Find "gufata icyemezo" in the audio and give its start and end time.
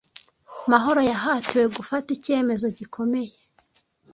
1.77-2.65